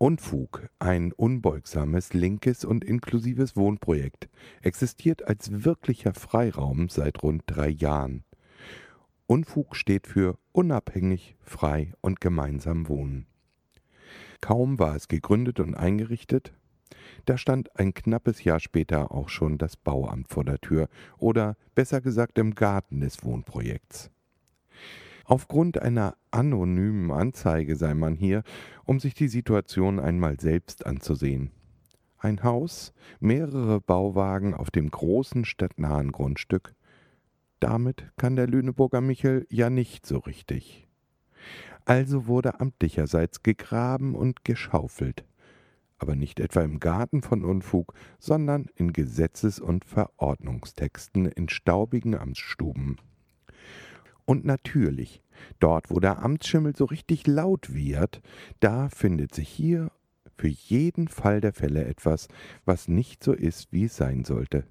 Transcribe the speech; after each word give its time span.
Unfug, 0.00 0.68
ein 0.78 1.12
unbeugsames, 1.12 2.14
linkes 2.14 2.64
und 2.64 2.84
inklusives 2.84 3.56
Wohnprojekt, 3.56 4.28
existiert 4.62 5.26
als 5.26 5.64
wirklicher 5.64 6.14
Freiraum 6.14 6.88
seit 6.88 7.24
rund 7.24 7.42
drei 7.46 7.68
Jahren. 7.68 8.22
Unfug 9.26 9.74
steht 9.74 10.06
für 10.06 10.38
unabhängig, 10.52 11.34
frei 11.40 11.94
und 12.00 12.20
gemeinsam 12.20 12.86
wohnen. 12.88 13.26
Kaum 14.40 14.78
war 14.78 14.94
es 14.94 15.08
gegründet 15.08 15.58
und 15.58 15.74
eingerichtet, 15.74 16.52
da 17.24 17.36
stand 17.36 17.76
ein 17.76 17.92
knappes 17.92 18.44
Jahr 18.44 18.60
später 18.60 19.10
auch 19.10 19.28
schon 19.28 19.58
das 19.58 19.76
Bauamt 19.76 20.28
vor 20.28 20.44
der 20.44 20.60
Tür 20.60 20.88
oder 21.18 21.56
besser 21.74 22.00
gesagt 22.00 22.38
im 22.38 22.54
Garten 22.54 23.00
des 23.00 23.24
Wohnprojekts. 23.24 24.12
Aufgrund 25.28 25.82
einer 25.82 26.16
anonymen 26.30 27.10
Anzeige 27.10 27.76
sei 27.76 27.92
man 27.92 28.16
hier, 28.16 28.42
um 28.86 28.98
sich 28.98 29.12
die 29.12 29.28
Situation 29.28 30.00
einmal 30.00 30.40
selbst 30.40 30.86
anzusehen. 30.86 31.50
Ein 32.16 32.42
Haus, 32.42 32.94
mehrere 33.20 33.78
Bauwagen 33.78 34.54
auf 34.54 34.70
dem 34.70 34.90
großen 34.90 35.44
stadtnahen 35.44 36.12
Grundstück. 36.12 36.74
Damit 37.60 38.10
kann 38.16 38.36
der 38.36 38.46
Lüneburger 38.46 39.02
Michel 39.02 39.46
ja 39.50 39.68
nicht 39.68 40.06
so 40.06 40.16
richtig. 40.16 40.88
Also 41.84 42.26
wurde 42.26 42.58
amtlicherseits 42.58 43.42
gegraben 43.42 44.14
und 44.14 44.46
geschaufelt, 44.46 45.26
aber 45.98 46.16
nicht 46.16 46.40
etwa 46.40 46.62
im 46.62 46.80
Garten 46.80 47.20
von 47.20 47.44
Unfug, 47.44 47.92
sondern 48.18 48.70
in 48.76 48.94
Gesetzes- 48.94 49.60
und 49.60 49.84
Verordnungstexten 49.84 51.26
in 51.26 51.50
staubigen 51.50 52.14
Amtsstuben. 52.14 52.96
Und 54.28 54.44
natürlich, 54.44 55.22
dort 55.58 55.88
wo 55.88 56.00
der 56.00 56.22
Amtsschimmel 56.22 56.76
so 56.76 56.84
richtig 56.84 57.26
laut 57.26 57.72
wird, 57.72 58.20
da 58.60 58.90
findet 58.90 59.34
sich 59.34 59.48
hier 59.48 59.90
für 60.36 60.48
jeden 60.48 61.08
Fall 61.08 61.40
der 61.40 61.54
Fälle 61.54 61.86
etwas, 61.86 62.28
was 62.66 62.88
nicht 62.88 63.24
so 63.24 63.32
ist, 63.32 63.72
wie 63.72 63.84
es 63.84 63.96
sein 63.96 64.26
sollte. 64.26 64.66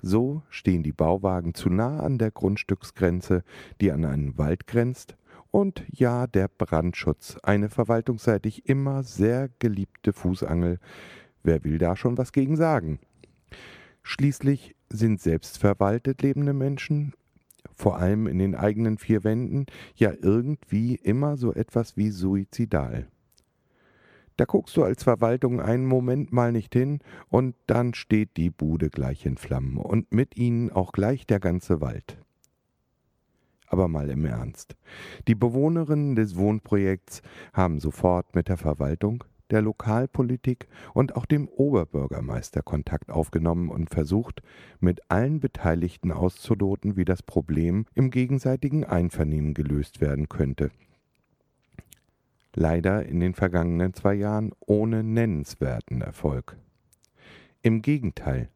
So 0.00 0.42
stehen 0.48 0.82
die 0.82 0.94
Bauwagen 0.94 1.52
zu 1.52 1.68
nah 1.68 2.00
an 2.00 2.16
der 2.16 2.30
Grundstücksgrenze, 2.30 3.44
die 3.82 3.92
an 3.92 4.06
einen 4.06 4.38
Wald 4.38 4.66
grenzt, 4.66 5.18
und 5.50 5.84
ja, 5.92 6.26
der 6.26 6.48
Brandschutz, 6.48 7.36
eine 7.42 7.68
verwaltungsseitig 7.68 8.70
immer 8.70 9.02
sehr 9.02 9.50
geliebte 9.58 10.14
Fußangel. 10.14 10.78
Wer 11.42 11.62
will 11.62 11.76
da 11.76 11.94
schon 11.94 12.16
was 12.16 12.32
gegen 12.32 12.56
sagen? 12.56 13.00
Schließlich 14.02 14.74
sind 14.88 15.20
selbstverwaltet 15.20 16.22
lebende 16.22 16.54
Menschen 16.54 17.12
vor 17.72 17.98
allem 17.98 18.26
in 18.26 18.38
den 18.38 18.54
eigenen 18.54 18.98
vier 18.98 19.24
Wänden, 19.24 19.66
ja 19.94 20.12
irgendwie 20.20 20.96
immer 20.96 21.36
so 21.36 21.52
etwas 21.52 21.96
wie 21.96 22.10
suizidal. 22.10 23.08
Da 24.36 24.44
guckst 24.44 24.76
du 24.76 24.84
als 24.84 25.02
Verwaltung 25.02 25.60
einen 25.60 25.84
Moment 25.84 26.32
mal 26.32 26.52
nicht 26.52 26.72
hin 26.72 27.00
und 27.28 27.56
dann 27.66 27.92
steht 27.92 28.36
die 28.36 28.50
Bude 28.50 28.88
gleich 28.88 29.26
in 29.26 29.36
Flammen 29.36 29.76
und 29.76 30.12
mit 30.12 30.36
ihnen 30.36 30.70
auch 30.70 30.92
gleich 30.92 31.26
der 31.26 31.40
ganze 31.40 31.80
Wald. 31.80 32.18
Aber 33.66 33.88
mal 33.88 34.08
im 34.10 34.24
Ernst. 34.24 34.76
Die 35.26 35.34
Bewohnerinnen 35.34 36.14
des 36.14 36.36
Wohnprojekts 36.36 37.22
haben 37.52 37.80
sofort 37.80 38.34
mit 38.34 38.48
der 38.48 38.56
Verwaltung 38.56 39.24
der 39.50 39.62
Lokalpolitik 39.62 40.68
und 40.94 41.16
auch 41.16 41.26
dem 41.26 41.48
Oberbürgermeister 41.48 42.62
Kontakt 42.62 43.10
aufgenommen 43.10 43.68
und 43.70 43.90
versucht, 43.90 44.42
mit 44.80 45.10
allen 45.10 45.40
Beteiligten 45.40 46.12
auszuloten, 46.12 46.96
wie 46.96 47.04
das 47.04 47.22
Problem 47.22 47.86
im 47.94 48.10
gegenseitigen 48.10 48.84
Einvernehmen 48.84 49.54
gelöst 49.54 50.00
werden 50.00 50.28
könnte. 50.28 50.70
Leider 52.54 53.06
in 53.06 53.20
den 53.20 53.34
vergangenen 53.34 53.94
zwei 53.94 54.14
Jahren 54.14 54.52
ohne 54.60 55.02
nennenswerten 55.02 56.00
Erfolg. 56.00 56.56
Im 57.62 57.82
Gegenteil, 57.82 58.48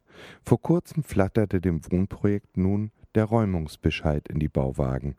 vor 0.43 0.61
kurzem 0.61 1.03
flatterte 1.03 1.61
dem 1.61 1.81
Wohnprojekt 1.91 2.56
nun 2.56 2.91
der 3.15 3.25
Räumungsbescheid 3.25 4.28
in 4.28 4.39
die 4.39 4.49
Bauwagen. 4.49 5.16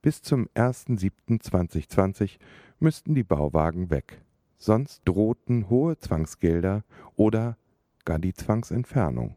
Bis 0.00 0.22
zum 0.22 0.48
1.7.2020 0.54 2.38
müssten 2.80 3.14
die 3.14 3.22
Bauwagen 3.22 3.90
weg 3.90 4.20
sonst 4.62 5.02
drohten 5.04 5.68
hohe 5.68 5.98
Zwangsgelder 5.98 6.84
oder 7.16 7.56
gar 8.04 8.18
die 8.18 8.32
Zwangsentfernung. 8.32 9.34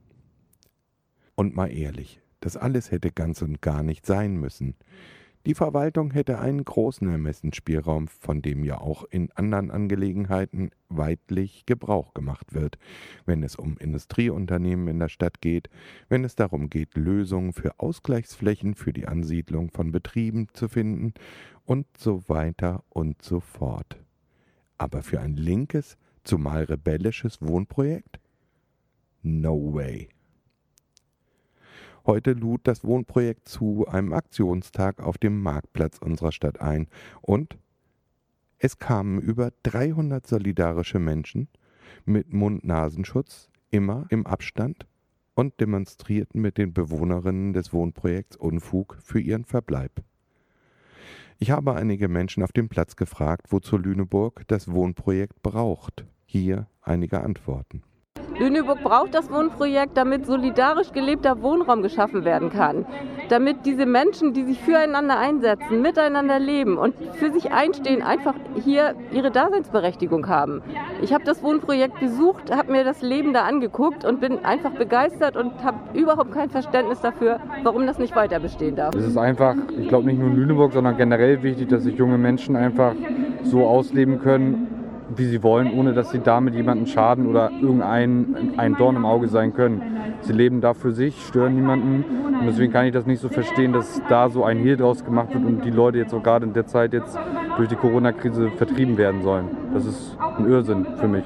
Und 1.33 1.55
mal 1.55 1.67
ehrlich, 1.67 2.21
das 2.39 2.57
alles 2.57 2.91
hätte 2.91 3.11
ganz 3.11 3.41
und 3.41 3.61
gar 3.61 3.81
nicht 3.81 4.05
sein 4.05 4.37
müssen. 4.37 4.75
Die 5.47 5.53
Verwaltung 5.53 6.11
hätte 6.11 6.39
einen 6.39 6.63
großen 6.63 7.07
Ermessensspielraum, 7.07 8.07
von 8.07 8.41
dem 8.41 8.63
ja 8.63 8.79
auch 8.79 9.03
in 9.03 9.31
anderen 9.33 9.69
Angelegenheiten 9.69 10.71
weitlich 10.89 11.65
Gebrauch 11.67 12.13
gemacht 12.15 12.53
wird, 12.55 12.77
wenn 13.25 13.43
es 13.43 13.55
um 13.55 13.77
Industrieunternehmen 13.77 14.87
in 14.87 14.99
der 14.99 15.09
Stadt 15.09 15.41
geht, 15.41 15.69
wenn 16.09 16.23
es 16.23 16.35
darum 16.35 16.69
geht, 16.69 16.95
Lösungen 16.95 17.53
für 17.53 17.79
Ausgleichsflächen 17.79 18.73
für 18.73 18.93
die 18.93 19.07
Ansiedlung 19.07 19.69
von 19.69 19.91
Betrieben 19.91 20.47
zu 20.53 20.67
finden 20.67 21.13
und 21.63 21.85
so 21.97 22.27
weiter 22.27 22.83
und 22.89 23.21
so 23.21 23.39
fort. 23.39 24.04
Aber 24.77 25.03
für 25.03 25.19
ein 25.19 25.35
linkes, 25.35 25.97
zumal 26.23 26.63
rebellisches 26.63 27.41
Wohnprojekt? 27.41 28.19
No 29.21 29.73
way. 29.73 30.09
Heute 32.05 32.33
lud 32.33 32.61
das 32.65 32.83
Wohnprojekt 32.83 33.49
zu 33.49 33.87
einem 33.87 34.13
Aktionstag 34.13 35.01
auf 35.01 35.17
dem 35.17 35.41
Marktplatz 35.41 35.97
unserer 35.97 36.31
Stadt 36.31 36.61
ein 36.61 36.87
und 37.21 37.57
es 38.59 38.77
kamen 38.77 39.19
über 39.19 39.51
300 39.63 40.25
solidarische 40.25 40.99
Menschen 40.99 41.47
mit 42.05 42.31
Mund-Nasenschutz, 42.31 43.49
immer 43.71 44.05
im 44.09 44.25
Abstand 44.25 44.85
und 45.33 45.59
demonstrierten 45.59 46.41
mit 46.41 46.57
den 46.57 46.73
Bewohnerinnen 46.73 47.53
des 47.53 47.73
Wohnprojekts 47.73 48.37
Unfug 48.37 48.97
für 49.01 49.19
ihren 49.19 49.45
Verbleib. 49.45 50.03
Ich 51.37 51.51
habe 51.51 51.75
einige 51.75 52.07
Menschen 52.07 52.43
auf 52.43 52.53
dem 52.53 52.69
Platz 52.69 52.95
gefragt, 52.95 53.47
wozu 53.49 53.77
Lüneburg 53.77 54.43
das 54.47 54.71
Wohnprojekt 54.71 55.41
braucht. 55.43 56.05
Hier 56.25 56.67
einige 56.81 57.21
Antworten. 57.21 57.83
Lüneburg 58.37 58.83
braucht 58.83 59.15
das 59.15 59.31
Wohnprojekt, 59.31 59.95
damit 59.95 60.25
solidarisch 60.25 60.91
gelebter 60.91 61.41
Wohnraum 61.41 61.81
geschaffen 61.81 62.25
werden 62.25 62.49
kann. 62.49 62.85
Damit 63.29 63.65
diese 63.65 63.85
Menschen, 63.85 64.33
die 64.33 64.43
sich 64.43 64.59
füreinander 64.61 65.17
einsetzen, 65.17 65.81
miteinander 65.81 66.37
leben 66.37 66.77
und 66.77 66.95
für 67.13 67.31
sich 67.31 67.51
einstehen, 67.51 68.01
einfach 68.01 68.35
hier 68.63 68.93
ihre 69.11 69.31
Daseinsberechtigung 69.31 70.27
haben. 70.27 70.61
Ich 71.01 71.13
habe 71.13 71.23
das 71.23 71.41
Wohnprojekt 71.41 71.99
besucht, 71.99 72.55
habe 72.55 72.73
mir 72.73 72.83
das 72.83 73.01
Leben 73.01 73.33
da 73.33 73.43
angeguckt 73.43 74.03
und 74.03 74.19
bin 74.19 74.43
einfach 74.43 74.71
begeistert 74.71 75.37
und 75.37 75.63
habe 75.63 75.97
überhaupt 75.97 76.33
kein 76.33 76.49
Verständnis 76.49 76.99
dafür, 76.99 77.39
warum 77.63 77.87
das 77.87 77.99
nicht 77.99 78.15
weiter 78.15 78.39
bestehen 78.39 78.75
darf. 78.75 78.93
Es 78.95 79.05
ist 79.05 79.17
einfach, 79.17 79.55
ich 79.79 79.87
glaube 79.87 80.07
nicht 80.07 80.19
nur 80.19 80.29
in 80.29 80.35
Lüneburg, 80.35 80.73
sondern 80.73 80.97
generell 80.97 81.41
wichtig, 81.41 81.69
dass 81.69 81.83
sich 81.83 81.95
junge 81.95 82.17
Menschen 82.17 82.55
einfach 82.55 82.93
so 83.43 83.65
ausleben 83.65 84.19
können, 84.19 84.74
wie 85.15 85.25
sie 85.25 85.43
wollen, 85.43 85.71
ohne 85.73 85.93
dass 85.93 86.11
sie 86.11 86.19
damit 86.19 86.55
jemanden 86.55 86.87
schaden 86.87 87.27
oder 87.27 87.51
irgendein 87.61 88.53
ein 88.57 88.75
Dorn 88.75 88.95
im 88.95 89.05
Auge 89.05 89.27
sein 89.27 89.53
können. 89.53 89.81
Sie 90.21 90.33
leben 90.33 90.61
da 90.61 90.73
für 90.73 90.91
sich, 90.91 91.25
stören 91.25 91.55
niemanden 91.55 92.03
und 92.39 92.47
deswegen 92.47 92.73
kann 92.73 92.85
ich 92.85 92.93
das 92.93 93.05
nicht 93.05 93.19
so 93.19 93.29
verstehen, 93.29 93.73
dass 93.73 94.01
da 94.09 94.29
so 94.29 94.43
ein 94.43 94.57
Hehl 94.57 94.77
draus 94.77 95.05
gemacht 95.05 95.33
wird 95.33 95.45
und 95.45 95.63
die 95.63 95.71
Leute 95.71 95.97
jetzt 95.97 96.13
auch 96.13 96.23
gerade 96.23 96.45
in 96.45 96.53
der 96.53 96.65
Zeit 96.65 96.93
jetzt 96.93 97.17
durch 97.57 97.69
die 97.69 97.75
Corona-Krise 97.75 98.51
vertrieben 98.57 98.97
werden 98.97 99.21
sollen. 99.21 99.47
Das 99.73 99.85
ist 99.85 100.17
ein 100.37 100.49
Irrsinn 100.49 100.85
für 100.97 101.07
mich. 101.07 101.23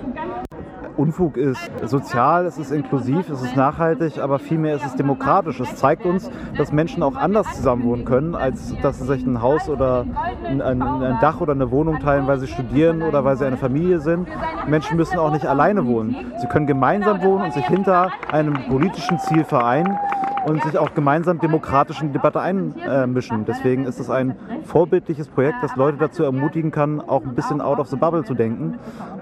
Unfug 1.00 1.38
ist 1.38 1.72
sozial, 1.86 2.46
es 2.46 2.58
ist 2.58 2.72
inklusiv, 2.72 3.30
es 3.30 3.42
ist 3.42 3.56
nachhaltig, 3.56 4.20
aber 4.20 4.38
vielmehr 4.38 4.76
ist 4.76 4.86
es 4.86 4.96
demokratisch. 4.96 5.58
Es 5.62 5.78
zeigt 5.78 6.06
uns, 6.06 6.30
dass 6.58 6.74
Menschen 6.74 7.04
auch 7.04 7.16
anders 7.16 7.56
zusammenwohnen 7.56 8.04
können, 8.04 8.36
als 8.36 8.76
dass 8.82 9.00
sie 9.00 9.06
sich 9.06 9.26
ein 9.26 9.42
Haus 9.42 9.70
oder 9.70 10.06
ein, 10.44 10.62
ein, 10.62 10.82
ein 10.82 11.18
Dach 11.22 11.40
oder 11.40 11.54
eine 11.54 11.72
Wohnung 11.72 12.00
teilen, 12.00 12.28
weil 12.28 12.38
sie 12.40 12.48
studieren 12.48 13.02
oder 13.02 13.24
weil 13.24 13.38
sie 13.38 13.46
eine 13.46 13.56
Familie 13.56 14.02
sind. 14.02 14.28
Menschen 14.68 14.98
müssen 14.98 15.18
auch 15.20 15.32
nicht 15.32 15.46
alleine 15.46 15.88
wohnen. 15.88 16.34
Sie 16.42 16.48
können 16.48 16.68
gemeinsam 16.68 17.24
wohnen 17.24 17.46
und 17.46 17.54
sich 17.54 17.66
hinter 17.66 18.12
einem 18.30 18.56
politischen 18.68 19.20
Ziel 19.20 19.46
vereinen 19.46 19.98
und 20.46 20.64
sich 20.64 20.78
auch 20.78 20.94
gemeinsam 20.94 21.40
demokratisch 21.40 22.02
in 22.02 22.08
die 22.08 22.14
Debatte 22.14 22.40
einmischen. 22.40 23.46
Deswegen 23.46 23.86
ist 23.86 24.00
es 24.00 24.10
ein 24.10 24.36
vorbildliches 24.66 25.28
Projekt, 25.28 25.58
das 25.62 25.76
Leute 25.76 25.98
dazu 25.98 26.24
ermutigen 26.24 26.72
kann, 26.72 27.02
auch 27.02 27.24
ein 27.24 27.36
bisschen 27.36 27.62
out 27.62 27.80
of 27.80 27.88
the 27.88 27.96
bubble 27.96 28.24
zu 28.24 28.34
denken 28.34 28.78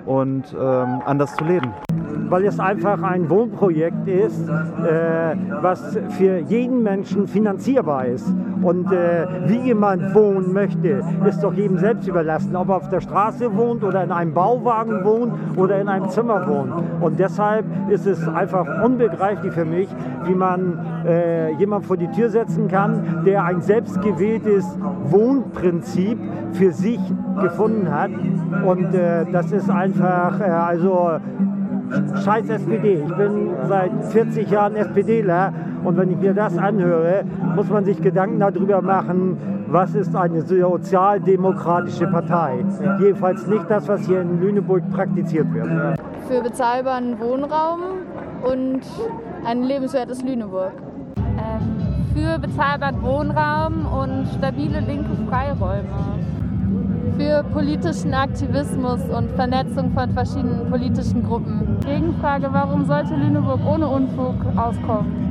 und 0.06 0.56
ähm, 0.60 1.02
anders 1.06 1.36
zu 1.36 1.44
leben. 1.44 1.74
Weil 2.30 2.46
es 2.46 2.60
einfach 2.60 3.02
ein 3.04 3.30
Wohnprojekt 3.30 4.08
ist, 4.08 4.48
äh, 4.50 5.36
was 5.62 5.98
für 6.18 6.40
jeden 6.40 6.84
Menschen 6.84 7.28
finanzierbar 7.28 8.06
ist 8.06 8.28
Und 8.62 8.92
äh, 8.92 9.28
wie 9.46 9.60
jemand 9.60 10.14
wohnen 10.14 10.54
möchte, 10.54 11.02
ist 11.28 11.44
doch 11.44 11.54
jedem 11.54 11.78
selbst 11.78 12.08
überlassen, 12.08 12.56
ob 12.56 12.70
er 12.70 12.78
auf 12.78 12.90
der 12.90 13.02
Straße 13.02 13.56
wohnt 13.56 13.84
oder 13.84 14.04
in 14.04 14.12
einem 14.12 14.34
Bauwagen 14.34 15.04
wohnt 15.04 15.34
oder 15.58 15.80
in 15.80 15.88
einem 15.88 16.10
Zimmer 16.10 16.48
wohnt. 16.48 16.74
Und 17.02 17.20
deshalb 17.20 17.66
ist 17.90 18.06
es 18.06 18.28
einfach 18.28 18.84
unbegreiflich 18.84 19.54
für 19.54 19.66
mich, 19.66 19.88
wie 20.26 20.36
man 20.36 20.80
äh, 21.06 21.52
jemand 21.54 21.86
vor 21.86 21.98
die 21.98 22.10
Tür 22.10 22.30
setzen 22.30 22.68
kann, 22.68 23.24
der 23.26 23.44
ein 23.44 23.62
selbstgewähltes 23.62 24.66
Wohnprinzip 25.06 26.18
für 26.54 26.72
sich 26.72 27.00
gefunden 27.42 27.92
hat. 27.92 28.12
Und 28.66 28.94
äh, 28.94 29.26
das 29.32 29.52
ist 29.52 29.70
einfach, 29.70 30.40
äh, 30.40 30.44
also 30.44 31.20
scheiß 32.24 32.50
SPD. 32.50 33.04
Ich 33.08 33.16
bin 33.16 33.52
seit 33.68 33.92
40 34.06 34.50
Jahren 34.50 34.76
SPDler 34.76 35.54
und 35.84 35.98
wenn 35.98 36.12
ich 36.12 36.18
mir 36.18 36.34
das 36.34 36.58
anhöre, 36.58 37.24
muss 37.56 37.70
man 37.70 37.86
sich 37.86 38.02
Gedanken 38.02 38.40
darüber 38.40 38.82
machen, 38.82 39.38
was 39.68 39.96
ist 39.96 40.16
eine 40.16 40.42
sozialdemokratische 40.42 42.08
Partei. 42.08 42.64
Jedenfalls 43.00 43.48
nicht 43.48 43.70
das, 43.70 43.88
was 43.88 44.06
hier 44.06 44.22
in 44.22 44.40
Lüneburg 44.40 44.90
praktiziert 44.92 45.54
wird. 45.54 46.00
Für 46.28 46.42
bezahlbaren 46.42 47.20
Wohnraum 47.20 47.80
und 48.44 48.82
ein 49.46 49.64
lebenswertes 49.64 50.24
Lüneburg. 50.24 50.74
Ähm, 51.18 52.14
für 52.14 52.40
bezahlbaren 52.40 53.02
Wohnraum 53.02 53.86
und 53.86 54.28
stabile 54.38 54.80
linke 54.80 55.16
Freiräume. 55.30 55.88
Für 57.38 57.44
politischen 57.44 58.16
Aktivismus 58.16 59.00
und 59.16 59.30
Vernetzung 59.36 59.92
von 59.94 60.12
verschiedenen 60.12 60.72
politischen 60.72 61.24
Gruppen. 61.24 61.80
Gegenfrage, 61.86 62.48
warum 62.52 62.84
sollte 62.88 63.14
Lüneburg 63.14 63.60
ohne 63.64 63.88
Unfug 63.88 64.34
auskommen? 64.56 65.27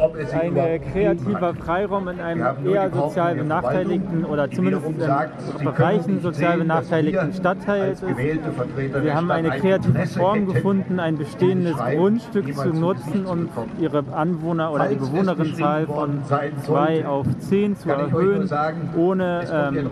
Ein 0.00 0.80
kreativer 0.92 1.54
Freiraum 1.54 2.08
in 2.08 2.20
einem 2.20 2.66
eher 2.66 2.90
sozial 2.90 3.34
benachteiligten 3.34 4.24
oder 4.24 4.50
zumindest 4.50 4.86
in 4.86 5.64
Bereichen 5.64 6.20
sozial 6.20 6.58
benachteiligten 6.58 7.32
Stadtteil 7.34 7.92
ist. 7.92 8.02
Wir 8.02 9.14
haben 9.14 9.30
eine 9.30 9.50
kreative 9.50 10.06
Form 10.06 10.46
gefunden, 10.46 11.00
ein 11.00 11.18
bestehendes 11.18 11.76
Grundstück 11.76 12.54
zu 12.54 12.68
nutzen 12.68 13.26
und 13.26 13.50
ihre 13.78 14.04
Anwohner 14.12 14.72
oder 14.72 14.88
die 14.88 14.96
Bewohnerinnenzahl 14.96 15.86
von 15.86 16.20
zwei 16.64 17.06
auf 17.06 17.26
zehn 17.40 17.76
zu 17.76 17.90
erhöhen, 17.90 18.48
ohne 18.96 19.44
ähm, 19.52 19.90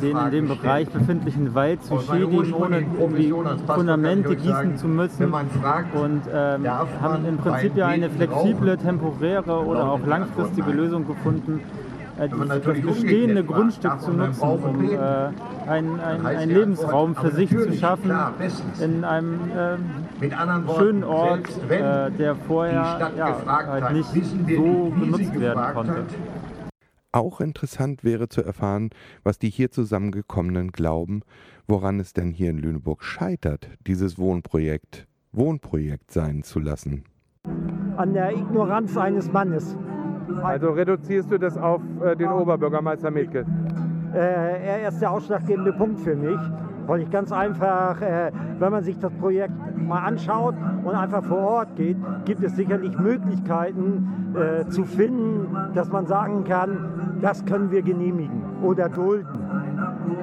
den 0.00 0.16
in 0.16 0.30
dem 0.30 0.48
Bereich 0.48 0.88
befindlichen 0.88 1.54
Wald 1.54 1.82
zu 1.84 1.98
schädigen, 2.00 2.54
ohne 2.54 2.82
die 3.16 3.34
Fundamente 3.66 4.36
gießen 4.36 4.76
zu 4.76 4.88
müssen. 4.88 5.32
und 5.32 6.22
ähm, 6.32 6.68
haben 6.68 7.26
im 7.26 7.36
Prinzip 7.36 7.76
ja 7.76 7.88
eine 7.88 8.08
flexible, 8.08 8.76
temporäre 8.76 9.17
temporäre 9.18 9.64
oder 9.64 9.92
auch 9.92 10.04
langfristige 10.04 10.70
Lösung 10.70 11.06
gefunden, 11.06 11.60
äh, 12.18 12.28
das 12.28 12.80
bestehende 12.80 13.44
Grundstück 13.44 14.00
zu 14.00 14.12
nutzen, 14.12 14.42
um 14.42 14.90
äh, 14.90 14.98
einen, 15.68 16.00
einen, 16.00 16.26
einen, 16.26 16.50
Lebensraum 16.50 17.14
für 17.14 17.30
sich 17.30 17.50
zu 17.50 17.72
schaffen 17.74 18.12
in 18.80 19.04
einem 19.04 19.50
äh, 19.50 20.30
schönen 20.78 21.04
Ort, 21.04 21.48
äh, 21.68 22.10
der 22.10 22.36
vorher 22.46 23.12
ja, 23.16 23.42
halt 23.46 23.92
nicht 23.92 24.08
so 24.12 24.92
benutzt 24.98 25.38
werden 25.38 25.74
konnte. 25.74 26.04
Auch 27.10 27.40
interessant 27.40 28.04
wäre 28.04 28.28
zu 28.28 28.42
erfahren, 28.42 28.90
was 29.24 29.38
die 29.38 29.48
hier 29.48 29.70
zusammengekommenen 29.70 30.72
glauben, 30.72 31.22
woran 31.66 32.00
es 32.00 32.12
denn 32.12 32.32
hier 32.32 32.50
in 32.50 32.58
Lüneburg 32.58 33.02
scheitert, 33.02 33.68
dieses 33.86 34.18
Wohnprojekt 34.18 35.06
Wohnprojekt 35.32 36.10
sein 36.10 36.42
zu 36.42 36.58
lassen 36.58 37.04
an 37.98 38.14
der 38.14 38.32
Ignoranz 38.32 38.96
eines 38.96 39.30
Mannes. 39.32 39.76
Also 40.42 40.70
reduzierst 40.70 41.30
du 41.32 41.38
das 41.38 41.58
auf 41.58 41.82
äh, 42.02 42.14
den 42.14 42.28
Oberbürgermeister 42.28 43.10
Metke? 43.10 43.44
Äh, 44.14 44.82
er 44.82 44.88
ist 44.88 45.00
der 45.00 45.10
ausschlaggebende 45.10 45.72
Punkt 45.72 45.98
für 46.00 46.14
mich, 46.14 46.38
weil 46.86 47.00
ich 47.02 47.10
ganz 47.10 47.32
einfach, 47.32 48.00
äh, 48.00 48.30
wenn 48.58 48.70
man 48.70 48.84
sich 48.84 48.98
das 49.00 49.12
Projekt 49.14 49.52
mal 49.76 50.00
anschaut 50.00 50.54
und 50.84 50.94
einfach 50.94 51.24
vor 51.24 51.38
Ort 51.38 51.76
geht, 51.76 51.96
gibt 52.24 52.42
es 52.44 52.54
sicherlich 52.54 52.96
Möglichkeiten 52.98 54.34
äh, 54.34 54.68
zu 54.68 54.84
finden, 54.84 55.48
dass 55.74 55.90
man 55.90 56.06
sagen 56.06 56.44
kann, 56.44 57.18
das 57.20 57.44
können 57.46 57.72
wir 57.72 57.82
genehmigen 57.82 58.44
oder 58.62 58.88
dulden. 58.88 59.26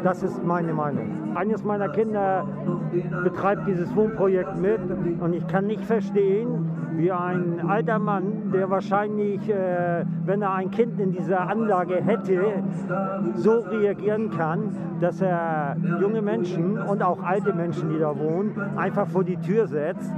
Das 0.04 0.24
ist 0.24 0.44
meine 0.46 0.74
Meinung. 0.74 1.36
Eines 1.36 1.64
meiner 1.64 1.90
Kinder 1.90 2.48
betreibt 3.24 3.68
dieses 3.68 3.94
Wohnprojekt 3.96 4.58
mit 4.60 4.80
und 5.20 5.34
ich 5.34 5.46
kann 5.48 5.68
nicht 5.68 5.84
verstehen, 5.84 6.70
wie 6.98 7.12
ein 7.12 7.62
alter 7.68 8.00
Mann, 8.00 8.52
der 8.52 8.70
wahrscheinlich, 8.70 9.50
äh, 9.50 10.06
wenn 10.26 10.42
er 10.42 10.54
ein 10.54 10.72
Kind 10.72 11.00
in 11.00 11.12
dieser 11.12 11.42
Anlage 11.50 11.96
hätte, 12.04 12.64
so 13.36 13.60
reagieren 13.60 14.30
kann, 14.32 14.76
dass 15.00 15.22
er 15.22 15.78
junge 16.02 16.22
Menschen 16.22 16.78
und 16.78 17.02
auch 17.02 17.22
alte 17.22 17.54
Menschen, 17.54 17.90
die 17.90 18.00
da 18.00 18.18
wohnen, 18.18 18.56
einfach 18.78 19.08
vor 19.08 19.24
die 19.24 19.38
Tür 19.38 19.68
setzt, 19.68 20.12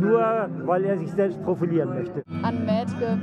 nur 0.00 0.48
weil 0.64 0.84
er 0.84 0.98
sich 0.98 1.10
selbst 1.12 1.42
profilieren 1.44 1.90
möchte. 1.90 2.22
An 2.42 2.64
Mädke. 2.64 3.18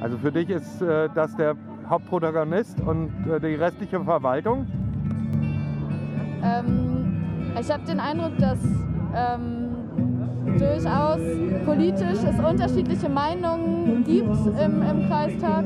Also 0.00 0.18
für 0.18 0.32
dich 0.32 0.50
ist 0.50 0.82
äh, 0.82 1.08
das 1.14 1.34
der 1.36 1.54
Hauptprotagonist 1.88 2.80
und 2.80 3.10
äh, 3.26 3.40
die 3.40 3.54
restliche 3.54 4.00
Verwaltung? 4.00 4.66
Ähm, 6.42 7.22
ich 7.58 7.70
habe 7.70 7.84
den 7.84 8.00
Eindruck, 8.00 8.36
dass 8.38 8.58
ähm, 9.14 9.65
durchaus 10.58 11.20
politisch 11.64 12.18
es 12.24 12.38
unterschiedliche 12.38 13.08
Meinungen 13.08 14.04
gibt 14.04 14.36
im, 14.60 14.82
im 14.82 15.08
Kreistag 15.08 15.64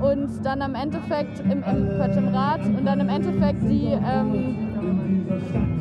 und 0.00 0.44
dann 0.44 0.62
am 0.62 0.74
Endeffekt 0.74 1.40
im, 1.40 1.62
im, 1.62 1.88
Quatsch, 1.96 2.16
im 2.16 2.28
Rat 2.28 2.64
und 2.64 2.84
dann 2.84 3.00
im 3.00 3.08
Endeffekt 3.08 3.62
die 3.62 3.86
ähm, 3.92 4.56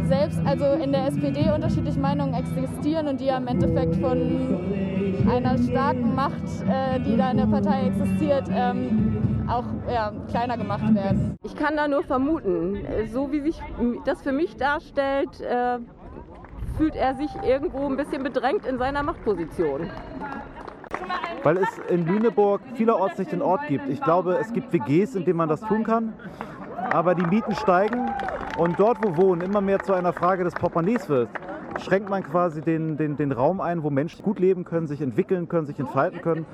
selbst, 0.07 0.39
also 0.45 0.65
in 0.83 0.91
der 0.91 1.07
SPD 1.07 1.49
unterschiedliche 1.53 1.99
Meinungen 1.99 2.33
existieren 2.33 3.07
und 3.07 3.19
die 3.19 3.31
am 3.31 3.47
Endeffekt 3.47 3.95
von 3.97 5.27
einer 5.29 5.57
starken 5.57 6.15
Macht, 6.15 6.43
äh, 6.67 6.99
die 6.99 7.17
da 7.17 7.31
in 7.31 7.37
der 7.37 7.45
Partei 7.45 7.87
existiert, 7.87 8.45
ähm, 8.51 9.47
auch 9.47 9.65
ja, 9.91 10.11
kleiner 10.29 10.57
gemacht 10.57 10.93
werden. 10.93 11.35
Ich 11.43 11.55
kann 11.55 11.75
da 11.75 11.87
nur 11.87 12.03
vermuten, 12.03 12.77
so 13.11 13.31
wie 13.31 13.41
sich 13.41 13.61
das 14.05 14.21
für 14.21 14.31
mich 14.31 14.55
darstellt, 14.55 15.41
äh, 15.41 15.79
fühlt 16.77 16.95
er 16.95 17.15
sich 17.15 17.31
irgendwo 17.43 17.87
ein 17.87 17.97
bisschen 17.97 18.23
bedrängt 18.23 18.65
in 18.65 18.77
seiner 18.77 19.03
Machtposition. 19.03 19.89
Weil 21.43 21.57
es 21.57 21.69
in 21.89 22.05
Lüneburg 22.05 22.61
vielerorts 22.75 23.17
nicht 23.17 23.31
den 23.31 23.41
Ort 23.41 23.67
gibt. 23.67 23.89
Ich 23.89 24.01
glaube, 24.01 24.37
es 24.39 24.53
gibt 24.53 24.71
WGs, 24.71 25.15
in 25.15 25.25
denen 25.25 25.37
man 25.37 25.49
das 25.49 25.61
tun 25.61 25.83
kann. 25.83 26.13
Aber 26.91 27.15
die 27.15 27.25
Mieten 27.25 27.55
steigen 27.55 28.09
und 28.57 28.79
dort, 28.79 28.97
wo 29.01 29.17
Wohnen 29.17 29.41
immer 29.41 29.61
mehr 29.61 29.79
zu 29.79 29.93
einer 29.93 30.13
Frage 30.13 30.43
des 30.43 30.53
Portemonnaies 30.53 31.09
wird, 31.09 31.29
schränkt 31.79 32.09
man 32.09 32.23
quasi 32.23 32.61
den, 32.61 32.97
den, 32.97 33.15
den 33.15 33.31
Raum 33.31 33.61
ein, 33.61 33.83
wo 33.83 33.89
Menschen 33.89 34.23
gut 34.23 34.39
leben 34.39 34.63
können, 34.63 34.87
sich 34.87 35.01
entwickeln 35.01 35.47
können, 35.47 35.65
sich 35.65 35.79
entfalten 35.79 36.21
können 36.21 36.45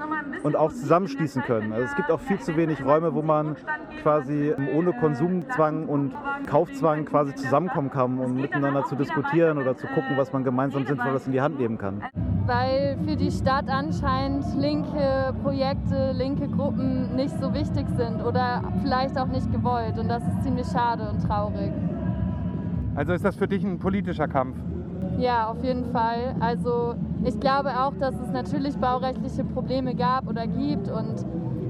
und 0.43 0.55
auch 0.55 0.71
zusammenschließen 0.71 1.43
können. 1.43 1.73
Also 1.73 1.85
es 1.85 1.95
gibt 1.95 2.11
auch 2.11 2.19
viel 2.19 2.39
zu 2.39 2.55
wenig 2.55 2.83
Räume, 2.83 3.13
wo 3.13 3.21
man 3.21 3.55
quasi 4.01 4.53
ohne 4.75 4.93
Konsumzwang 4.93 5.87
und 5.87 6.13
Kaufzwang 6.47 7.05
quasi 7.05 7.35
zusammenkommen 7.35 7.89
kann, 7.89 8.19
um 8.19 8.35
miteinander 8.35 8.85
zu 8.85 8.95
diskutieren 8.95 9.57
oder 9.57 9.75
zu 9.75 9.87
gucken, 9.87 10.17
was 10.17 10.31
man 10.33 10.43
gemeinsam 10.43 10.85
Sinnvolles 10.85 11.25
in 11.27 11.33
die 11.33 11.41
Hand 11.41 11.59
nehmen 11.59 11.77
kann. 11.77 12.03
Weil 12.45 12.97
für 13.05 13.15
die 13.15 13.29
Stadt 13.29 13.69
anscheinend 13.69 14.43
linke 14.57 15.35
Projekte, 15.43 16.13
linke 16.13 16.47
Gruppen 16.47 17.15
nicht 17.15 17.39
so 17.39 17.53
wichtig 17.53 17.87
sind 17.95 18.23
oder 18.23 18.63
vielleicht 18.81 19.17
auch 19.19 19.27
nicht 19.27 19.51
gewollt. 19.51 19.99
Und 19.99 20.07
das 20.07 20.23
ist 20.23 20.43
ziemlich 20.43 20.65
schade 20.67 21.09
und 21.09 21.19
traurig. 21.19 21.71
Also 22.95 23.13
ist 23.13 23.23
das 23.23 23.35
für 23.35 23.47
dich 23.47 23.63
ein 23.63 23.77
politischer 23.77 24.27
Kampf? 24.27 24.57
Ja, 25.19 25.49
auf 25.49 25.61
jeden 25.63 25.91
Fall. 25.91 26.35
Also 26.39 26.95
ich 27.25 27.37
glaube 27.39 27.77
auch, 27.77 27.93
dass 27.99 28.15
es 28.15 28.31
natürlich 28.31 28.77
baurechtliche 28.77 29.43
Probleme 29.43 29.93
gab 29.93 30.27
oder 30.29 30.47
gibt 30.47 30.89
und 30.89 31.25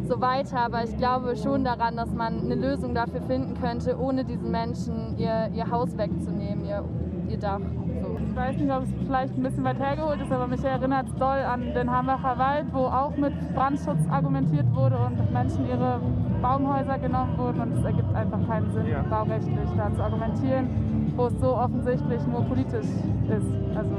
so 0.07 0.21
weiter, 0.21 0.59
aber 0.59 0.83
ich 0.83 0.95
glaube 0.97 1.35
schon 1.35 1.63
daran, 1.63 1.95
dass 1.95 2.13
man 2.13 2.41
eine 2.41 2.55
Lösung 2.55 2.93
dafür 2.93 3.21
finden 3.21 3.55
könnte, 3.59 3.99
ohne 3.99 4.23
diesen 4.23 4.51
Menschen 4.51 5.17
ihr, 5.17 5.49
ihr 5.53 5.69
Haus 5.69 5.97
wegzunehmen, 5.97 6.65
ihr, 6.65 6.83
ihr 7.27 7.37
Dach. 7.37 7.59
So. 8.01 8.17
Ich 8.29 8.35
weiß 8.35 8.57
nicht, 8.57 8.71
ob 8.71 8.83
es 8.83 8.89
vielleicht 9.05 9.35
ein 9.35 9.43
bisschen 9.43 9.63
weit 9.63 9.79
hergeholt 9.79 10.21
ist, 10.21 10.31
aber 10.31 10.47
mich 10.47 10.63
erinnert 10.63 11.07
es 11.07 11.15
doll 11.15 11.39
an 11.39 11.73
den 11.73 11.91
Hambacher 11.91 12.37
Wald, 12.37 12.65
wo 12.71 12.85
auch 12.85 13.15
mit 13.17 13.33
Brandschutz 13.55 13.99
argumentiert 14.09 14.65
wurde 14.75 14.97
und 14.97 15.31
Menschen 15.33 15.67
ihre 15.67 15.99
Baumhäuser 16.41 16.99
genommen 16.99 17.37
wurden 17.37 17.61
und 17.61 17.77
es 17.77 17.83
ergibt 17.83 18.15
einfach 18.15 18.39
keinen 18.47 18.71
Sinn, 18.71 18.87
ja. 18.87 19.03
baurechtlich 19.09 19.69
da 19.75 19.93
zu 19.93 20.01
argumentieren 20.01 20.98
wo 21.19 21.25
es 21.25 21.37
so 21.41 21.57
offensichtlich 21.57 22.21
nur 22.27 22.41
politisch 22.45 22.87
ist. 23.27 23.51
Also, 23.75 23.95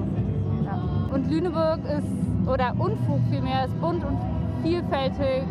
ja. 0.64 1.14
Und 1.14 1.30
Lüneburg 1.30 1.80
ist, 1.84 2.48
oder 2.48 2.72
Unfug 2.78 3.20
vielmehr, 3.30 3.66
ist 3.66 3.78
bunt 3.78 4.02
und 4.02 4.16
vielfältig 4.62 5.44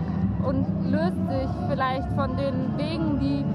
und 0.47 0.65
löst 0.89 1.21
sich 1.29 1.49
vielleicht 1.69 2.07
von 2.15 2.35
den 2.37 2.75
Wegen, 2.77 3.19
die 3.19 3.45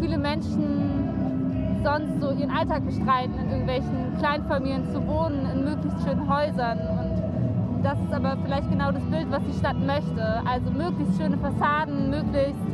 viele 0.00 0.16
Menschen 0.16 1.82
sonst 1.84 2.20
so 2.22 2.30
ihren 2.30 2.50
Alltag 2.50 2.86
bestreiten, 2.86 3.34
in 3.38 3.50
irgendwelchen 3.50 4.16
Kleinfamilien 4.18 4.90
zu 4.90 5.06
wohnen, 5.06 5.46
in 5.52 5.64
möglichst 5.64 6.02
schönen 6.02 6.26
Häusern. 6.26 6.78
Und 6.78 7.84
das 7.84 8.00
ist 8.00 8.14
aber 8.14 8.38
vielleicht 8.44 8.70
genau 8.70 8.92
das 8.92 9.04
Bild, 9.04 9.30
was 9.30 9.42
die 9.44 9.58
Stadt 9.58 9.76
möchte. 9.78 10.42
Also 10.46 10.70
möglichst 10.70 11.20
schöne 11.20 11.36
Fassaden, 11.36 12.08
möglichst 12.08 12.67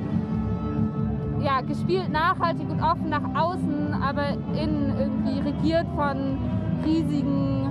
ja, 1.55 1.61
gespielt 1.61 2.11
nachhaltig 2.11 2.69
und 2.69 2.83
offen 2.83 3.11
nach 3.11 3.23
außen, 3.35 3.95
aber 4.03 4.31
innen 4.55 4.95
irgendwie 4.99 5.41
regiert 5.41 5.87
von 5.95 6.39
riesigen 6.85 7.69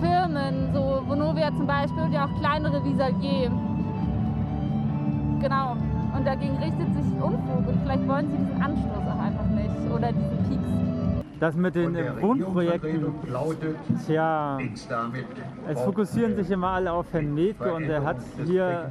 Firmen, 0.00 0.72
so 0.72 1.02
Vonovia 1.06 1.48
zum 1.56 1.66
Beispiel 1.66 2.02
und 2.02 2.12
ja 2.12 2.26
auch 2.26 2.40
kleinere 2.40 2.84
Visalier. 2.84 3.50
Genau. 5.40 5.76
Und 6.16 6.26
dagegen 6.26 6.56
richtet 6.56 6.92
sich 6.94 7.22
Unfug 7.22 7.68
und 7.68 7.80
vielleicht 7.82 8.08
wollen 8.08 8.30
sie 8.30 8.36
diesen 8.36 8.62
Anstoß 8.62 9.06
auch 9.06 9.22
einfach 9.22 9.46
nicht 9.46 9.92
oder 9.94 10.12
diesen 10.12 10.38
Peaks. 10.48 10.70
Das 11.38 11.54
mit 11.54 11.74
den 11.74 11.94
Wohnprojekten, 12.20 13.14
tja, 14.06 14.58
es 15.68 15.80
fokussieren 15.80 16.36
sich 16.36 16.50
immer 16.50 16.68
alle 16.68 16.92
auf 16.92 17.06
Herrn 17.12 17.34
Metke 17.34 17.72
und 17.72 17.84
er 17.84 18.04
hat 18.04 18.18
hier 18.44 18.90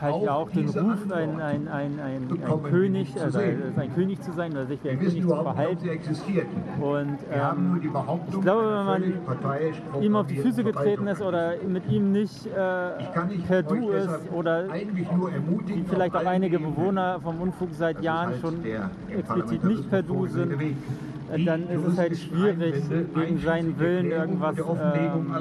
halt 0.00 0.22
ja 0.22 0.34
auch 0.34 0.50
den 0.50 0.68
Ruf, 0.68 1.10
ein, 1.10 1.40
ein, 1.40 1.68
ein, 1.68 2.00
ein, 2.00 2.28
ein 2.30 2.62
König, 2.64 3.14
also 3.20 3.38
ein 3.38 3.94
König 3.94 4.20
zu 4.22 4.32
sein 4.32 4.52
oder 4.52 4.66
sich 4.66 4.82
wie 4.84 4.90
ein 4.90 4.98
König 4.98 5.22
zu 5.22 5.28
verhalten. 5.28 5.88
Und 6.80 7.18
ähm, 7.32 7.80
ich 7.82 8.40
glaube, 8.40 8.62
wenn 8.62 8.84
man 8.84 10.02
ihm 10.02 10.16
auf 10.16 10.26
die 10.26 10.36
Füße 10.36 10.64
getreten 10.64 11.06
ist 11.06 11.22
oder 11.22 11.54
mit 11.66 11.88
ihm 11.90 12.12
nicht 12.12 12.46
äh, 12.46 12.50
per 13.46 13.62
Du 13.62 13.90
ist 13.90 14.32
oder 14.32 14.66
wie 14.72 15.84
vielleicht 15.88 16.16
auch 16.16 16.26
einige 16.26 16.58
Bewohner 16.58 17.20
vom 17.20 17.40
Unfug 17.40 17.68
seit 17.72 18.02
Jahren 18.02 18.34
schon 18.40 18.62
explizit 19.08 19.64
nicht 19.64 19.90
per 19.90 20.02
Du 20.02 20.26
sind, 20.26 20.52
dann 21.44 21.68
ist 21.68 21.84
es 21.84 21.98
halt 21.98 22.16
schwierig, 22.16 22.74
gegen 23.14 23.38
seinen 23.38 23.78
Willen 23.78 24.10
irgendwas, 24.10 24.56
ähm, 24.58 25.34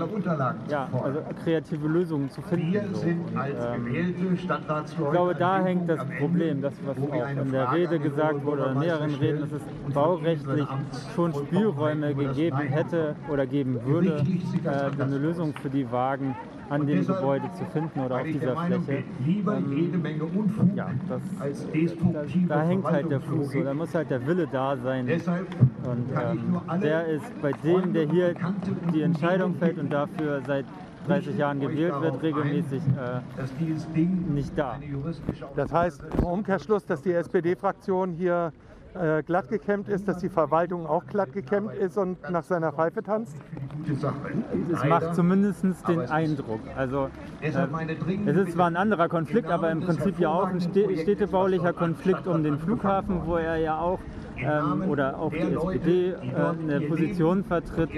ja, 0.70 0.90
also 1.04 1.20
kreative 1.44 1.88
Lösungen 1.88 2.30
zu 2.30 2.42
finden. 2.42 2.94
So. 2.94 3.02
Und, 3.02 3.20
ähm, 3.38 4.34
ich 4.36 5.12
glaube, 5.12 5.36
da 5.36 5.64
hängt 5.64 5.90
das 5.90 6.04
Problem, 6.20 6.62
das 6.62 6.74
was 6.86 6.98
auch 6.98 7.42
in 7.44 7.52
der 7.52 7.72
Rede 7.72 8.00
gesagt 8.00 8.44
wurde 8.44 8.64
oder 8.64 8.72
in 8.72 8.80
mehreren 8.80 9.16
Reden, 9.16 9.42
dass 9.42 9.52
es 9.52 9.94
baurechtlich 9.94 10.68
schon 11.16 11.34
Spielräume 11.34 12.16
gegeben 12.16 12.58
hätte 12.58 13.16
oder 13.30 13.46
geben 13.46 13.80
würde, 13.86 14.24
äh, 14.64 15.02
eine 15.02 15.18
Lösung 15.18 15.54
für 15.54 15.70
die 15.70 15.92
Wagen 15.92 16.36
an 16.70 16.88
dem 16.88 17.06
Gebäude 17.06 17.52
zu 17.54 17.66
finden 17.66 18.00
oder 18.00 18.16
auf 18.18 18.24
dieser 18.24 18.56
Fläche. 18.56 19.04
Ähm, 19.28 20.76
ja, 20.76 20.90
das, 21.10 21.22
das, 21.40 21.68
da 22.48 22.64
hängt 22.64 22.86
halt 22.86 23.12
der 23.12 23.22
Fuß 23.22 23.52
so, 23.52 23.64
da 23.64 23.74
muss 23.74 23.94
halt 23.94 24.10
der 24.10 24.26
Wille 24.26 24.48
da 24.52 24.78
sein. 24.78 25.08
Und 25.08 26.10
ähm, 26.12 26.82
der 26.82 27.06
ist 27.08 27.42
bei 27.42 27.52
dem, 27.52 27.94
der 27.94 28.10
hier 28.10 28.34
die 28.94 29.02
Entscheidung 29.02 29.56
fällt 29.56 29.78
und 29.78 29.92
dafür 29.92 30.42
seit 30.46 30.66
30 31.08 31.38
Jahren 31.38 31.60
gewählt 31.60 32.02
wird, 32.02 32.22
regelmäßig 32.22 32.82
äh, 32.82 34.34
nicht 34.34 34.58
da. 34.58 34.80
Das 35.56 35.72
heißt 35.72 36.04
im 36.18 36.24
Umkehrschluss, 36.24 36.86
dass 36.86 37.02
die 37.02 37.14
SPD-Fraktion 37.14 38.14
hier 38.14 38.52
äh, 38.96 39.24
glatt 39.24 39.50
gekämmt 39.50 39.90
ist, 39.90 40.08
dass 40.08 40.18
die 40.18 40.30
Verwaltung 40.30 40.86
auch 40.88 41.06
glatt 41.06 41.34
gekämmt 41.34 41.74
ist 41.74 41.98
und 41.98 42.18
nach 42.30 42.44
seiner 42.44 42.72
Pfeife 42.72 43.04
tanzt? 43.04 43.36
Es 44.72 44.84
macht 44.84 45.16
zumindest 45.16 45.64
den 45.88 46.02
Eindruck. 46.02 46.62
Also 46.76 47.10
äh, 47.42 47.52
es 48.26 48.38
ist 48.38 48.54
zwar 48.54 48.68
ein 48.68 48.78
anderer 48.78 49.10
Konflikt, 49.10 49.50
aber 49.50 49.72
im 49.72 49.82
Prinzip 49.82 50.20
ja 50.20 50.30
auch 50.30 50.48
ein 50.48 50.62
städtebaulicher 50.62 51.74
Konflikt 51.74 52.28
um 52.28 52.44
den 52.44 52.58
Flughafen, 52.58 53.22
wo 53.26 53.36
er 53.36 53.58
ja 53.58 53.80
auch 53.80 54.00
ähm, 54.38 54.90
oder 54.90 55.20
auch 55.20 55.32
die 55.32 55.40
SPD 55.40 56.10
äh, 56.10 56.16
eine 56.36 56.82
Position 56.82 57.44
vertritt, 57.44 57.90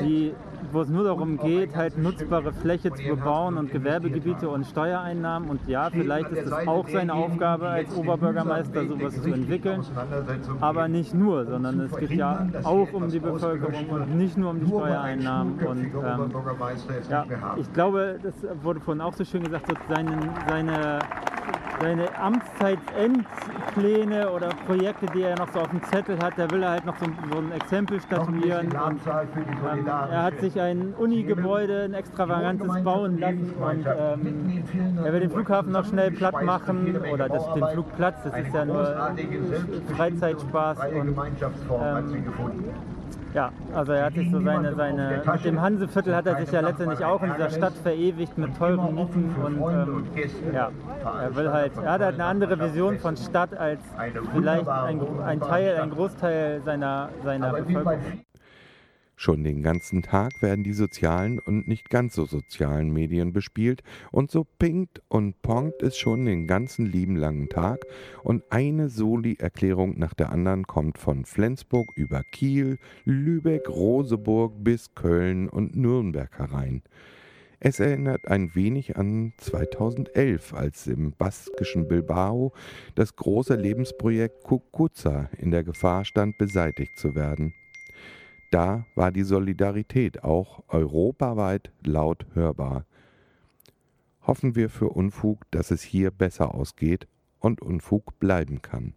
die 0.00 0.34
wo 0.74 0.80
es 0.82 0.88
nur 0.88 1.04
darum 1.04 1.38
geht, 1.38 1.76
halt 1.76 1.96
nutzbare 1.96 2.52
Fläche 2.52 2.92
zu 2.92 3.02
bebauen 3.04 3.56
und 3.56 3.70
Gewerbegebiete 3.70 4.48
und 4.48 4.66
Steuereinnahmen. 4.66 5.48
Und 5.48 5.66
ja, 5.68 5.88
vielleicht 5.90 6.30
ist 6.30 6.46
es 6.46 6.52
auch 6.66 6.88
seine 6.88 7.14
Aufgabe 7.14 7.68
als 7.68 7.94
Oberbürgermeister, 7.94 8.86
sowas 8.86 9.22
zu 9.22 9.32
entwickeln. 9.32 9.84
Aber 10.60 10.88
nicht 10.88 11.14
nur, 11.14 11.46
sondern 11.46 11.80
es 11.80 11.96
geht 11.96 12.10
ja 12.10 12.46
auch 12.64 12.92
um 12.92 13.08
die 13.08 13.20
Bevölkerung 13.20 13.88
und 13.88 14.16
nicht 14.16 14.36
nur 14.36 14.50
um 14.50 14.60
die 14.60 14.66
Steuereinnahmen. 14.66 15.58
Und 15.64 15.84
ähm, 15.84 16.32
ja, 17.08 17.24
ich 17.56 17.72
glaube, 17.72 18.18
das 18.22 18.34
wurde 18.62 18.80
vorhin 18.80 19.00
auch 19.00 19.14
so 19.14 19.24
schön 19.24 19.44
gesagt, 19.44 19.72
seine, 19.88 20.18
seine 20.48 20.98
seine 21.84 22.18
Amtszeitendpläne 22.18 24.30
oder 24.30 24.48
Projekte, 24.66 25.06
die 25.14 25.22
er 25.22 25.36
noch 25.36 25.52
so 25.52 25.60
auf 25.60 25.68
dem 25.68 25.82
Zettel 25.84 26.18
hat, 26.18 26.32
da 26.38 26.50
will 26.50 26.62
er 26.62 26.70
halt 26.70 26.86
noch 26.86 26.96
so, 26.98 27.04
so 27.30 27.38
ein 27.38 27.52
Exempel 27.52 28.00
statuieren. 28.00 28.68
Und, 28.68 28.74
ähm, 28.74 28.98
er 29.86 30.22
hat 30.22 30.40
sich 30.40 30.58
ein 30.58 30.94
Unigebäude, 30.94 31.82
ein 31.84 31.92
extravagantes 31.92 32.82
bauen 32.82 33.18
lassen 33.18 33.52
und 33.52 33.86
ähm, 33.86 34.64
er 35.04 35.12
will 35.12 35.20
den 35.20 35.30
Flughafen 35.30 35.72
noch 35.72 35.84
schnell 35.84 36.10
platt 36.10 36.42
machen 36.42 36.96
oder 37.12 37.28
das, 37.28 37.52
den 37.52 37.66
Flugplatz, 37.66 38.22
das 38.24 38.34
ist 38.38 38.54
ja 38.54 38.64
nur 38.64 39.12
Freizeitspaß 39.94 40.78
und 40.78 41.18
ähm, 41.18 41.36
ja, 43.34 43.52
also 43.74 43.92
er 43.92 44.06
hat 44.06 44.14
sich 44.14 44.30
so 44.30 44.40
seine, 44.40 44.74
seine, 44.74 45.22
mit 45.26 45.44
dem 45.44 45.60
Hanseviertel 45.60 46.14
hat 46.14 46.26
er 46.26 46.38
sich 46.38 46.52
ja 46.52 46.60
letztendlich 46.60 47.04
auch 47.04 47.22
in 47.22 47.32
dieser 47.32 47.50
Stadt 47.50 47.74
verewigt 47.82 48.38
mit 48.38 48.56
teuren 48.56 48.94
Mieten 48.94 49.34
und 49.42 49.56
ähm, 49.56 50.06
ja, 50.54 50.70
er 51.20 51.36
will 51.36 51.50
halt, 51.50 51.72
er 51.76 51.92
hat 51.92 52.00
halt 52.00 52.14
eine 52.14 52.24
andere 52.24 52.58
Vision 52.60 52.98
von 52.98 53.16
Stadt 53.16 53.56
als 53.56 53.80
vielleicht 54.32 54.68
ein, 54.68 55.00
ein 55.24 55.40
Teil, 55.40 55.78
ein 55.80 55.90
Großteil 55.90 56.62
seiner, 56.64 57.08
seiner 57.24 57.52
Bevölkerung. 57.52 58.23
Schon 59.16 59.44
den 59.44 59.62
ganzen 59.62 60.02
Tag 60.02 60.42
werden 60.42 60.64
die 60.64 60.72
sozialen 60.72 61.38
und 61.38 61.68
nicht 61.68 61.88
ganz 61.88 62.14
so 62.14 62.26
sozialen 62.26 62.92
Medien 62.92 63.32
bespielt 63.32 63.82
und 64.10 64.30
so 64.30 64.44
pinkt 64.44 65.02
und 65.08 65.40
ponkt 65.40 65.82
es 65.82 65.96
schon 65.96 66.24
den 66.24 66.46
ganzen 66.46 66.86
lieben 66.86 67.16
langen 67.16 67.48
Tag 67.48 67.86
und 68.24 68.42
eine 68.50 68.88
Soli-Erklärung 68.88 69.98
nach 69.98 70.14
der 70.14 70.32
anderen 70.32 70.66
kommt 70.66 70.98
von 70.98 71.24
Flensburg 71.24 71.92
über 71.94 72.22
Kiel, 72.32 72.78
Lübeck, 73.04 73.68
Roseburg 73.68 74.52
bis 74.64 74.94
Köln 74.94 75.48
und 75.48 75.76
Nürnberg 75.76 76.36
herein. 76.36 76.82
Es 77.66 77.80
erinnert 77.80 78.28
ein 78.28 78.54
wenig 78.54 78.96
an 78.96 79.32
2011, 79.38 80.52
als 80.52 80.86
im 80.86 81.12
baskischen 81.12 81.88
Bilbao 81.88 82.52
das 82.94 83.16
große 83.16 83.54
Lebensprojekt 83.54 84.42
Kukuza 84.42 85.30
in 85.38 85.50
der 85.50 85.64
Gefahr 85.64 86.04
stand, 86.04 86.36
beseitigt 86.36 86.98
zu 86.98 87.14
werden. 87.14 87.54
Da 88.50 88.86
war 88.94 89.10
die 89.10 89.24
Solidarität 89.24 90.22
auch 90.24 90.62
europaweit 90.68 91.72
laut 91.84 92.26
hörbar. 92.34 92.84
Hoffen 94.26 94.54
wir 94.54 94.70
für 94.70 94.88
Unfug, 94.88 95.50
dass 95.50 95.70
es 95.70 95.82
hier 95.82 96.10
besser 96.10 96.54
ausgeht 96.54 97.06
und 97.40 97.60
Unfug 97.60 98.18
bleiben 98.18 98.62
kann. 98.62 98.94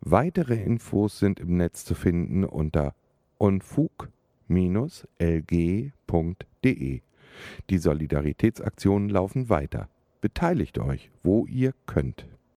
Weitere 0.00 0.54
Infos 0.62 1.18
sind 1.18 1.40
im 1.40 1.56
Netz 1.56 1.84
zu 1.84 1.94
finden 1.94 2.44
unter 2.44 2.94
unfug-lg.de. 3.38 4.10
Die 7.70 7.78
Solidaritätsaktionen 7.78 9.08
laufen 9.08 9.48
weiter. 9.48 9.88
Beteiligt 10.20 10.78
euch, 10.78 11.10
wo 11.22 11.46
ihr 11.46 11.72
könnt. 11.86 12.26